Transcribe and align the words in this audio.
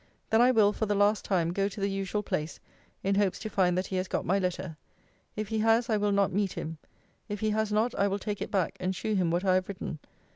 Then 0.31 0.41
I 0.41 0.49
will, 0.49 0.73
for 0.73 0.87
the 0.87 0.95
last 0.95 1.23
time, 1.23 1.53
go 1.53 1.67
to 1.67 1.79
the 1.79 1.87
usual 1.87 2.23
place, 2.23 2.59
in 3.03 3.13
hopes 3.13 3.37
to 3.37 3.51
find 3.51 3.77
that 3.77 3.85
he 3.85 3.97
has 3.97 4.07
got 4.07 4.25
my 4.25 4.39
letter. 4.39 4.75
If 5.35 5.49
he 5.49 5.59
has, 5.59 5.91
I 5.91 5.97
will 5.97 6.11
not 6.11 6.33
meet 6.33 6.53
him. 6.53 6.79
If 7.29 7.41
he 7.41 7.51
has 7.51 7.71
not, 7.71 7.93
I 7.93 8.07
will 8.07 8.17
take 8.17 8.41
it 8.41 8.49
back, 8.49 8.77
and 8.79 8.95
shew 8.95 9.13
him 9.13 9.29
what 9.29 9.45
I 9.45 9.53
have 9.53 9.69
written. 9.69 9.99